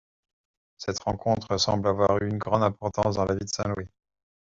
Cette 0.79 0.97
rencontre 1.03 1.57
semble 1.59 1.87
avoir 1.87 2.19
eu 2.23 2.27
une 2.29 2.39
grande 2.39 2.63
importance 2.63 3.17
dans 3.17 3.25
la 3.25 3.35
vie 3.35 3.45
de 3.45 3.49
Saint 3.53 3.69
Louis. 3.75 3.87